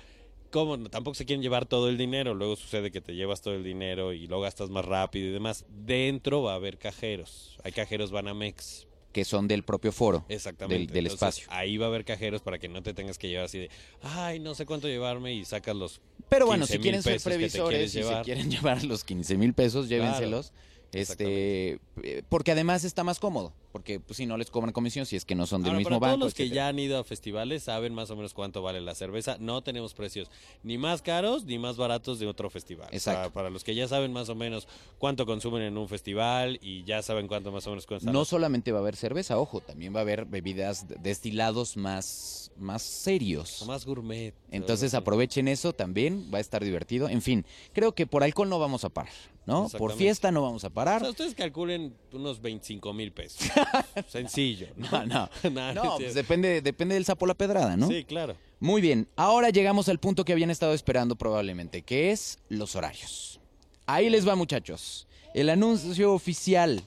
[0.50, 0.78] ¿cómo?
[0.90, 2.34] Tampoco se quieren llevar todo el dinero.
[2.34, 5.64] Luego sucede que te llevas todo el dinero y lo gastas más rápido y demás.
[5.68, 7.56] Dentro va a haber cajeros.
[7.62, 8.86] Hay cajeros Banamex.
[9.16, 10.26] Que son del propio foro.
[10.28, 10.76] Exactamente.
[10.78, 11.46] Del- del Entonces, espacio.
[11.58, 13.70] Ahí va a haber cajeros para que no te tengas que llevar así de,
[14.02, 16.02] ay, no sé cuánto llevarme y sacas los.
[16.28, 18.24] Pero bueno, 15 si quieren ser previsores se llevar.
[18.26, 20.52] quieren llevar los 15 mil pesos, llévenselos.
[21.00, 25.16] Este, eh, porque además está más cómodo, porque pues, si no les cobran comisión si
[25.16, 26.20] es que no son del Ahora, mismo para banco.
[26.20, 28.94] todos los que ya han ido a festivales saben más o menos cuánto vale la
[28.94, 29.36] cerveza.
[29.38, 30.30] No tenemos precios
[30.62, 32.88] ni más caros ni más baratos de otro festival.
[32.90, 33.32] O Exacto.
[33.32, 34.66] para los que ya saben más o menos
[34.98, 38.10] cuánto consumen en un festival y ya saben cuánto más o menos cuesta.
[38.10, 42.50] No solamente va a haber cerveza, ojo, también va a haber bebidas de- destilados más,
[42.56, 43.64] más serios.
[43.66, 44.34] más gourmet.
[44.50, 47.08] Entonces aprovechen eso también, va a estar divertido.
[47.08, 49.12] En fin, creo que por alcohol no vamos a parar,
[49.46, 49.68] ¿no?
[49.70, 51.00] Por fiesta no vamos a O parar.
[51.00, 53.48] sea, ustedes calculen unos 25 mil pesos.
[54.08, 54.68] Sencillo.
[54.76, 55.06] ¿no?
[55.50, 55.96] No, no.
[55.96, 57.88] Pues depende, depende del sapo la pedrada, ¿no?
[57.88, 58.36] Sí, claro.
[58.60, 63.40] Muy bien, ahora llegamos al punto que habían estado esperando probablemente, que es los horarios.
[63.86, 66.82] Ahí les va muchachos, el anuncio oficial,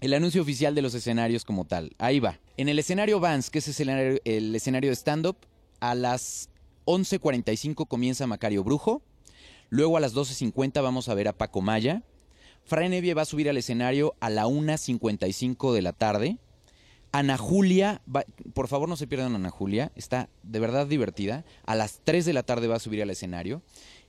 [0.00, 2.38] el anuncio oficial de los escenarios como tal, ahí va.
[2.56, 5.36] En el escenario Vans, que es el escenario, el escenario de stand-up,
[5.80, 6.48] a las
[6.86, 9.02] 11.45 comienza Macario Brujo,
[9.74, 12.04] luego a las 12.50 vamos a ver a Paco Maya,
[12.64, 16.38] Fray Nevie va a subir al escenario a la 1.55 de la tarde,
[17.10, 21.44] Ana Julia, va- por favor no se pierdan Ana Julia, está de verdad divertida.
[21.66, 23.62] A las 3 de la tarde va a subir al escenario.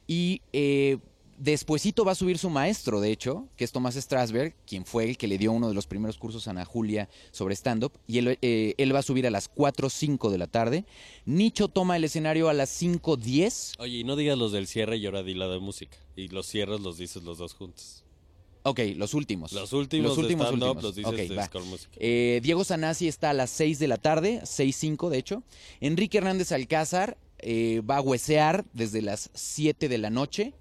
[0.07, 0.97] Y eh,
[1.37, 5.17] despuesito va a subir su maestro, de hecho, que es Tomás Strasberg, quien fue el
[5.17, 7.93] que le dio uno de los primeros cursos a Ana Julia sobre stand-up.
[8.07, 10.85] Y él, eh, él va a subir a las 4 5 de la tarde.
[11.25, 13.73] Nicho toma el escenario a las 5 10.
[13.79, 15.97] Oye, y no digas los del cierre y ahora di la de música.
[16.15, 18.03] Y los cierres los dices los dos juntos.
[18.67, 19.51] Ok, los últimos.
[19.51, 20.83] Los últimos, Los últimos, de últimos.
[20.83, 21.79] los dices Ok, de.
[21.97, 25.43] Eh, Diego Sanasi está a las 6 de la tarde, 6-5 de hecho.
[25.81, 30.53] Enrique Hernández Alcázar eh, va a huesear desde las 7 de la noche.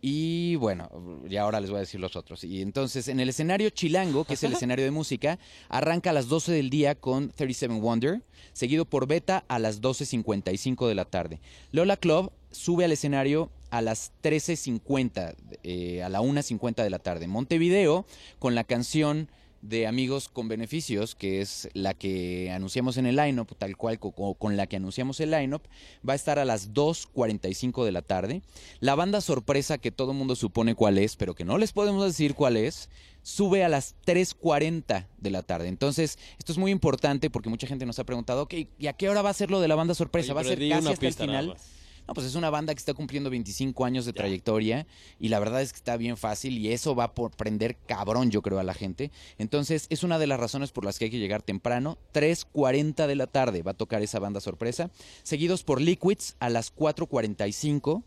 [0.00, 0.88] Y bueno,
[1.28, 2.44] ya ahora les voy a decir los otros.
[2.44, 6.28] Y entonces, en el escenario Chilango, que es el escenario de música, arranca a las
[6.28, 11.40] 12 del día con 37 Wonder, seguido por Beta a las 12.55 de la tarde.
[11.72, 17.26] Lola Club sube al escenario a las 13.50, eh, a la 1.50 de la tarde.
[17.26, 18.06] Montevideo,
[18.38, 19.28] con la canción
[19.68, 24.12] de Amigos con Beneficios, que es la que anunciamos en el lineup, tal cual co-
[24.12, 25.62] co- con la que anunciamos el lineup,
[26.08, 28.42] va a estar a las 2.45 de la tarde.
[28.80, 32.04] La banda sorpresa que todo el mundo supone cuál es, pero que no les podemos
[32.04, 32.88] decir cuál es,
[33.22, 35.68] sube a las 3.40 de la tarde.
[35.68, 39.08] Entonces, esto es muy importante porque mucha gente nos ha preguntado, ok, ¿y a qué
[39.08, 40.26] hora va a ser lo de la banda sorpresa?
[40.32, 41.54] Oye, ¿Va a ser casi hasta el nada final?
[41.54, 41.66] más.
[42.06, 44.86] No, pues es una banda que está cumpliendo 25 años de trayectoria
[45.18, 48.42] y la verdad es que está bien fácil y eso va por prender cabrón, yo
[48.42, 49.10] creo, a la gente.
[49.38, 51.98] Entonces, es una de las razones por las que hay que llegar temprano.
[52.14, 54.90] 3.40 de la tarde va a tocar esa banda sorpresa,
[55.22, 58.04] seguidos por Liquids a las 4.45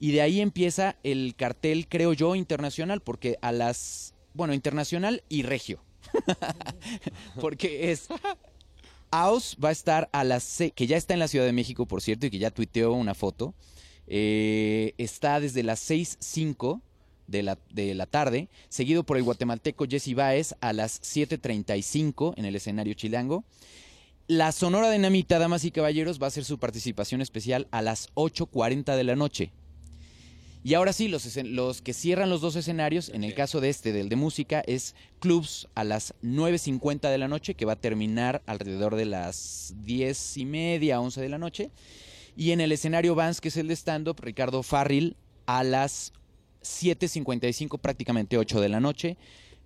[0.00, 5.42] y de ahí empieza el cartel, creo yo, internacional, porque a las, bueno, internacional y
[5.42, 5.82] regio.
[7.40, 8.08] porque es
[9.10, 11.86] Aus va a estar a las se- que ya está en la Ciudad de México,
[11.86, 13.54] por cierto, y que ya tuiteó una foto.
[14.06, 16.80] Eh, está desde las 6.05
[17.26, 22.44] de la, de la tarde, seguido por el guatemalteco Jesse Baez a las 7.35 en
[22.44, 23.44] el escenario chilango.
[24.28, 28.96] La Sonora Dinamita, damas y caballeros, va a hacer su participación especial a las 8.40
[28.96, 29.52] de la noche.
[30.68, 34.10] Y ahora sí, los, que cierran los dos escenarios, en el caso de este, del
[34.10, 38.94] de música, es Clubs a las 9.50 de la noche, que va a terminar alrededor
[38.94, 41.70] de las 10 y media, 11 de la noche.
[42.36, 46.12] Y en el escenario Vans, que es el de stand-up, Ricardo Farril a las
[46.62, 49.16] 7.55, prácticamente 8 de la noche,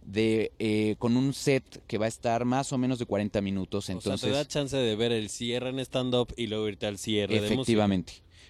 [0.07, 3.89] de, eh, con un set que va a estar más o menos de 40 minutos.
[3.89, 6.87] o Entonces, sea, te da chance de ver el cierre en stand-up y luego irte
[6.87, 7.89] al cierre de música.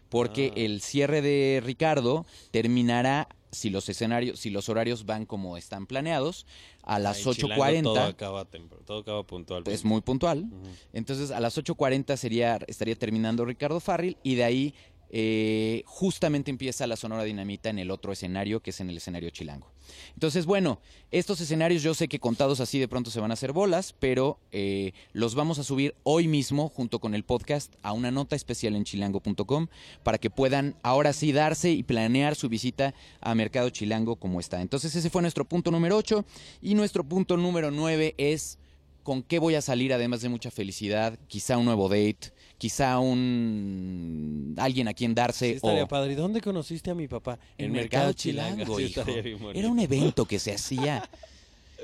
[0.09, 0.61] Porque Ah.
[0.61, 6.47] el cierre de Ricardo terminará, si los escenarios, si los horarios van como están planeados,
[6.83, 8.09] a las en Chilango Todo 8.40.
[8.09, 8.47] acaba,
[8.87, 9.63] todo acaba puntual.
[9.67, 10.47] Es muy puntual.
[10.93, 14.75] Entonces, a las 8.40 sería, estaría terminando Ricardo Farril y de ahí
[15.15, 19.29] eh, justamente empieza la Sonora Dinamita en el otro escenario, que es en el escenario
[19.29, 19.71] Chilango.
[20.15, 23.53] Entonces, bueno, estos escenarios yo sé que contados así de pronto se van a hacer
[23.53, 28.11] bolas, pero eh, los vamos a subir hoy mismo junto con el podcast a una
[28.11, 29.67] nota especial en chilango.com
[30.03, 34.63] para que puedan ahora sí darse y planear su visita a Mercado Chilango como está.
[34.63, 36.25] Entonces, ese fue nuestro punto número 8
[36.63, 38.59] y nuestro punto número 9 es
[39.03, 44.55] con qué voy a salir además de mucha felicidad, quizá un nuevo date, quizá un
[44.57, 46.13] alguien a quien Sí, darse estaría o padre.
[46.13, 47.37] ¿Y ¿Dónde conociste a mi papá?
[47.59, 49.51] en Mercado Chilango, Sí, hijo.
[49.53, 51.03] Era un evento que se hacía.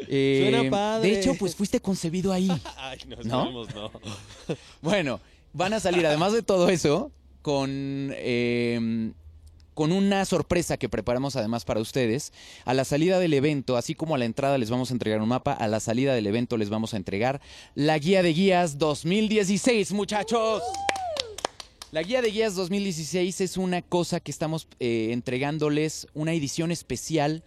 [0.07, 1.09] Eh, Suena padre.
[1.09, 2.49] De hecho, pues fuiste concebido ahí.
[2.77, 3.65] Ay, no, ¿No?
[3.65, 3.91] no.
[4.81, 5.19] Bueno,
[5.53, 7.11] van a salir, además de todo eso,
[7.43, 9.11] con, eh,
[9.79, 12.33] con una sorpresa que preparamos además para ustedes.
[12.65, 15.29] A la salida del evento, así como a la entrada les vamos a entregar un
[15.29, 17.41] mapa, a la salida del evento les vamos a entregar
[17.77, 20.65] la guía de guías 2016, muchachos.
[21.93, 27.45] La guía de guías 2016 es una cosa que estamos eh, entregándoles, una edición especial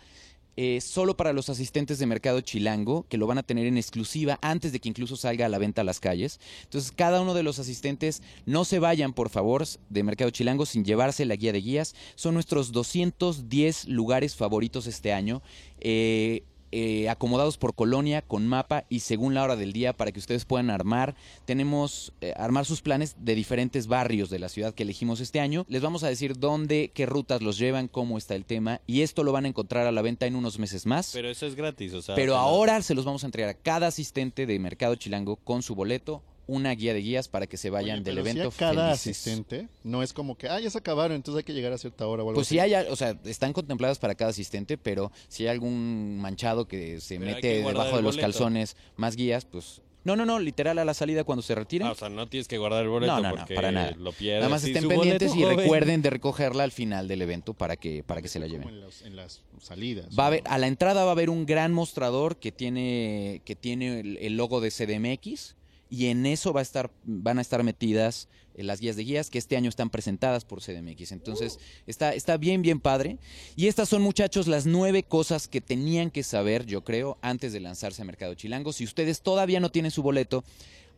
[0.64, 4.38] eh, solo para los asistentes de Mercado Chilango, que lo van a tener en exclusiva
[4.44, 6.40] antes de que incluso salga a la venta a las calles.
[6.66, 10.86] Entonces, cada uno de los asistentes, no se vayan, por favor, de Mercado Chilango sin
[10.86, 11.96] llevarse la guía de guías.
[12.14, 15.42] Son nuestros 210 lugares favoritos este año.
[15.80, 20.20] eh, eh, acomodados por colonia, con mapa y según la hora del día para que
[20.20, 21.16] ustedes puedan armar.
[21.46, 25.66] Tenemos eh, armar sus planes de diferentes barrios de la ciudad que elegimos este año.
[25.68, 29.24] Les vamos a decir dónde, qué rutas los llevan, cómo está el tema y esto
[29.24, 31.12] lo van a encontrar a la venta en unos meses más.
[31.14, 32.16] Pero eso es gratis, o sea.
[32.16, 35.76] Pero ahora se los vamos a entregar a cada asistente de Mercado Chilango con su
[35.76, 38.58] boleto, una guía de guías para que se vayan Oye, del pero si evento a
[38.60, 39.18] cada felices.
[39.18, 42.06] asistente no es como que, ah, ya se acabaron, entonces hay que llegar a cierta
[42.08, 42.56] hora o algo Pues así.
[42.56, 47.00] sí hay, o sea, están contempladas para cada asistente, pero si hay algún manchado que
[47.00, 48.22] se Pero mete que debajo de los boleto.
[48.22, 51.88] calzones más guías, pues no, no, no, literal a la salida cuando se retiren.
[51.88, 53.92] Ah, o sea, no tienes que guardar el boleto No, no, no, para nada.
[53.92, 54.40] lo pierdes.
[54.40, 55.58] Nada más estén pendientes boleto, y joven.
[55.60, 58.74] recuerden de recogerla al final del evento para que para que se la Como lleven.
[58.76, 60.08] en, los- en las salidas.
[60.18, 63.56] Va a haber, a la entrada va a haber un gran mostrador que tiene, que
[63.56, 65.56] tiene el, el logo de CDMX
[65.92, 69.30] y en eso va a estar, van a estar metidas eh, las guías de guías
[69.30, 71.12] que este año están presentadas por CDMX.
[71.12, 73.18] Entonces está, está bien, bien padre.
[73.58, 77.60] Y estas son, muchachos, las nueve cosas que tenían que saber, yo creo, antes de
[77.60, 78.72] lanzarse a Mercado Chilango.
[78.72, 80.46] Si ustedes todavía no tienen su boleto,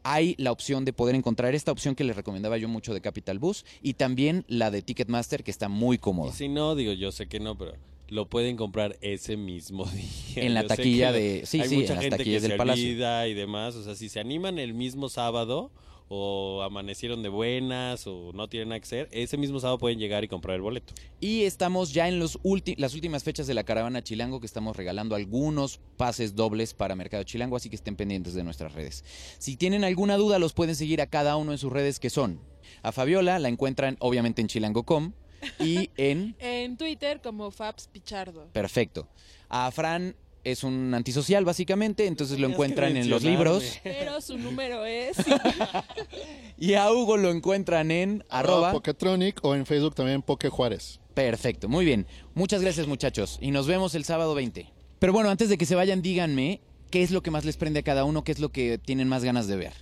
[0.04, 3.40] hay la opción de poder encontrar esta opción que les recomendaba yo mucho de Capital
[3.40, 6.34] Bus y también la de Ticketmaster que está muy cómoda.
[6.34, 7.74] si no, digo, yo sé que no, pero
[8.10, 9.86] lo pueden comprar ese mismo
[10.36, 10.44] día.
[10.44, 12.52] En la Yo taquilla de- sí, hay sí, mucha en las gente taquillas que del
[12.52, 13.28] se Palacio.
[13.30, 13.76] y demás.
[13.76, 15.72] O sea, si se animan el mismo sábado
[16.16, 20.24] o amanecieron de buenas o no tienen nada que hacer, ese mismo sábado pueden llegar
[20.24, 20.94] y comprar el boleto.
[21.20, 24.76] Y estamos ya en los ulti- las últimas fechas de la caravana Chilango que estamos
[24.78, 29.04] regalando algunos pases dobles para Mercado Chilango, así que estén pendientes de nuestras redes.
[29.40, 32.40] Si tienen alguna duda, los pueden seguir a cada uno en sus redes que son.
[32.84, 35.14] A Fabiola la encuentran obviamente en chilango.com
[35.60, 36.36] y en...
[36.40, 38.48] En Twitter como Fabs Pichardo.
[38.54, 39.08] Perfecto.
[39.50, 43.80] A Fran es un antisocial básicamente, entonces lo encuentran en los libros.
[43.84, 45.18] Pero su número es...
[46.58, 48.72] Y a Hugo lo encuentran en Arroba arroba...
[48.72, 51.00] Poketronic o en Facebook también Poke Juárez.
[51.14, 52.08] Perfecto, muy bien.
[52.34, 54.72] Muchas gracias muchachos y nos vemos el sábado 20.
[55.00, 57.80] Pero bueno, antes de que se vayan, díganme qué es lo que más les prende
[57.82, 59.74] a cada uno, qué es lo que tienen más ganas de ver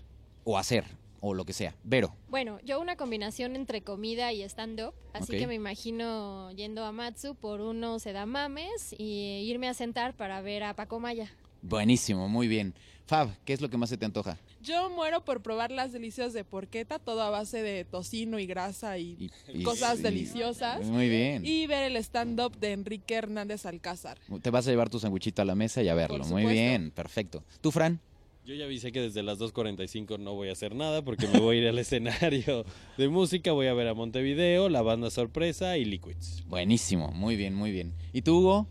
[0.44, 0.86] o hacer
[1.22, 1.76] o lo que sea.
[1.84, 6.92] Vero, Bueno, yo una combinación entre comida y stand-up, así que me imagino yendo a
[6.92, 11.32] Matsu por unos edamames y irme a sentar para ver a Paco Maya.
[11.62, 12.74] buenísimo, muy bien.
[13.06, 14.38] Fab, ¿qué es lo que más se te antoja?
[14.62, 18.98] Yo muero por probar las delicias de porqueta, todo a base de tocino y grasa
[19.00, 20.86] y, Y- y- cosas y- deliciosas.
[20.86, 21.46] Muy bien.
[21.46, 24.18] Y ver el stand-up de Enrique Hernández Alcázar.
[24.42, 26.24] Te vas a llevar tu sanguchito a la mesa y a verlo.
[26.26, 27.44] Muy bien, perfecto.
[27.60, 28.00] ¿Tú, Fran?
[28.44, 31.58] Yo ya avisé que desde las 2.45 no voy a hacer nada porque me voy
[31.58, 32.66] a ir al escenario
[32.98, 36.44] de música, voy a ver a Montevideo, la banda sorpresa y Liquids.
[36.48, 37.94] Buenísimo, muy bien, muy bien.
[38.14, 38.68] ¿Y tú, Hugo?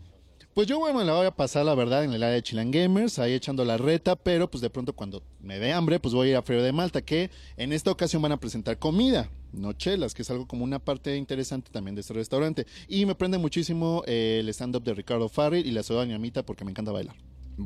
[0.53, 2.69] Pues yo, bueno, me la voy a pasar, la verdad, en el área de Chilan
[2.69, 6.27] Gamers, ahí echando la reta, pero pues de pronto cuando me dé hambre, pues voy
[6.27, 9.71] a ir a Frío de Malta, que en esta ocasión van a presentar comida, no
[9.71, 12.67] chelas, que es algo como una parte interesante también de este restaurante.
[12.89, 16.65] Y me prende muchísimo eh, el stand-up de Ricardo Farrell y la soda ñamita porque
[16.65, 17.15] me encanta bailar.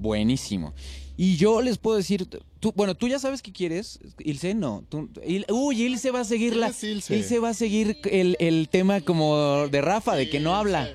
[0.01, 0.73] Buenísimo.
[1.17, 2.27] Y yo les puedo decir,
[2.60, 4.84] tú, bueno, tú ya sabes qué quieres, Ilse, no.
[4.89, 7.39] Tú, Il- uy, Ilse va a seguir la, ¿Quién es Ilse?
[7.39, 10.89] va a seguir el, el tema como de Rafa, de que no habla,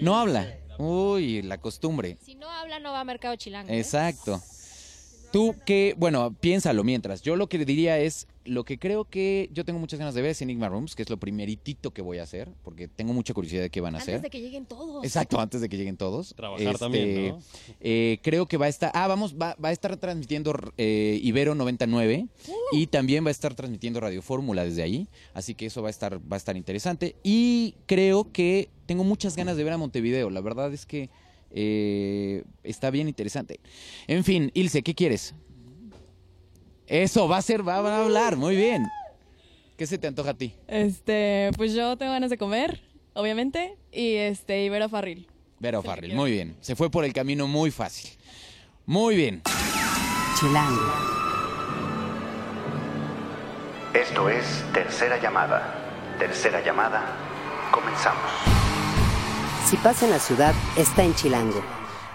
[0.00, 0.56] no habla.
[0.78, 2.16] Uy, la costumbre.
[2.24, 3.70] Si no habla, no va a Mercado Chilango.
[3.70, 3.78] ¿eh?
[3.78, 4.40] Exacto.
[5.32, 7.22] Tú que, bueno, piénsalo mientras.
[7.22, 10.22] Yo lo que le diría es, lo que creo que yo tengo muchas ganas de
[10.22, 13.34] ver es Enigma Rooms, que es lo primeritito que voy a hacer, porque tengo mucha
[13.34, 14.16] curiosidad de qué van a hacer.
[14.16, 15.04] Antes de que lleguen todos.
[15.04, 16.34] Exacto, antes de que lleguen todos.
[16.34, 17.42] Trabajar Este, también, ¿no?
[17.80, 18.90] eh, creo que va a estar.
[18.94, 22.26] Ah, vamos, va, va a estar transmitiendo eh, Ibero 99
[22.72, 25.08] y también va a estar transmitiendo Radio Fórmula desde ahí.
[25.34, 27.16] Así que eso va a estar, va a estar interesante.
[27.22, 30.30] Y creo que tengo muchas ganas de ver a Montevideo.
[30.30, 31.10] La verdad es que
[31.50, 33.60] eh, está bien interesante.
[34.06, 35.34] En fin, Ilse, ¿qué quieres?
[36.86, 38.86] Eso, va a ser, va, va a hablar, muy bien.
[39.76, 40.54] ¿Qué se te antoja a ti?
[40.68, 42.80] Este, pues yo tengo ganas de comer,
[43.14, 45.26] obviamente, y este, Ibero Farril.
[45.58, 46.20] Vero Sí, Farrell, quiero.
[46.20, 46.56] muy bien.
[46.60, 48.10] Se fue por el camino muy fácil.
[48.84, 49.42] Muy bien.
[50.38, 50.82] Chilango.
[53.94, 55.74] Esto es Tercera Llamada.
[56.18, 57.16] Tercera Llamada.
[57.70, 58.22] Comenzamos.
[59.68, 61.62] Si pasa en la ciudad, está en Chilango.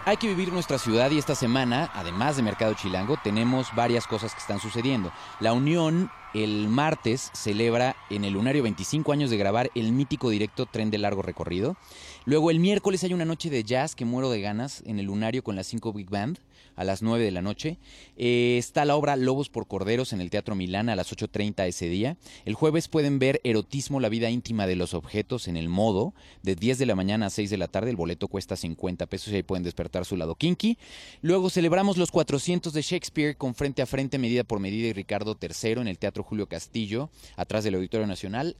[0.08, 4.34] Hay que vivir nuestra ciudad y esta semana, además de Mercado Chilango, tenemos varias cosas
[4.34, 5.12] que están sucediendo.
[5.42, 6.10] La Unión
[6.44, 11.00] el martes celebra en el Lunario 25 años de grabar el mítico directo Tren de
[11.00, 11.78] Largo Recorrido.
[12.26, 15.44] Luego el miércoles hay una noche de jazz que muero de ganas en el Lunario
[15.44, 16.38] con las 5 Big Band
[16.76, 17.78] a las 9 de la noche.
[18.18, 21.90] Eh, está la obra Lobos por Corderos en el Teatro Milán a las 8.30 ese
[21.90, 22.18] día.
[22.46, 26.56] El jueves pueden ver Erotismo, la vida íntima de los objetos en el modo de
[26.56, 27.90] 10 de la mañana a 6 de la tarde.
[27.90, 30.78] El boleto cuesta 50 pesos y ahí pueden despertar su lado kinky.
[31.22, 35.36] Luego celebramos los 400 de Shakespeare con Frente a Frente, Medida por Medida y Ricardo
[35.42, 38.58] III en el Teatro Julio Castillo, atrás del Auditorio Nacional.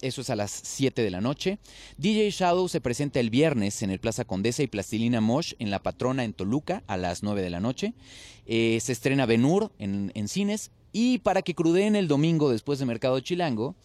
[0.00, 1.58] Eso es a las 7 de la noche.
[1.98, 5.82] DJ Shadow se presenta el viernes en el Plaza Condesa y Plastilina Mosh en La
[5.82, 7.92] Patrona en Toluca a las 9 de la noche.
[8.46, 10.70] Eh, se estrena Benur en, en cines.
[10.90, 13.76] Y para que crudeen el domingo después de Mercado Chilango,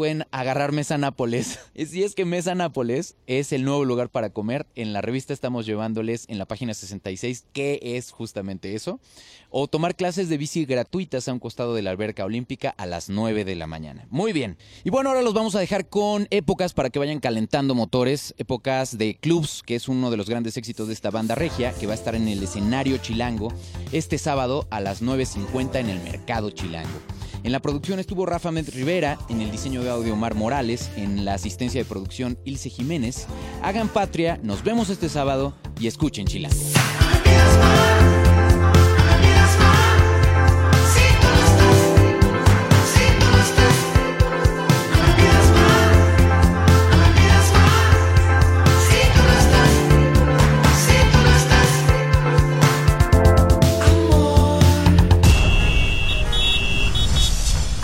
[0.00, 1.58] pueden agarrar Mesa Nápoles.
[1.90, 5.66] Si es que Mesa Nápoles es el nuevo lugar para comer, en la revista estamos
[5.66, 8.98] llevándoles en la página 66 qué es justamente eso.
[9.50, 13.10] O tomar clases de bici gratuitas a un costado de la alberca olímpica a las
[13.10, 14.06] 9 de la mañana.
[14.08, 14.56] Muy bien.
[14.84, 18.34] Y bueno, ahora los vamos a dejar con épocas para que vayan calentando motores.
[18.38, 21.86] Épocas de clubs, que es uno de los grandes éxitos de esta banda regia, que
[21.86, 23.52] va a estar en el escenario Chilango
[23.92, 27.19] este sábado a las 9.50 en el Mercado Chilango.
[27.42, 31.24] En la producción estuvo Rafa Med Rivera, en el diseño de audio Omar Morales, en
[31.24, 33.26] la asistencia de producción Ilse Jiménez.
[33.62, 36.99] Hagan patria, nos vemos este sábado y escuchen Chilango.